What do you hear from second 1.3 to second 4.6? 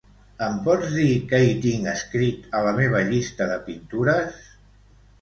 què hi tinc escrit a la meva llista de pintures?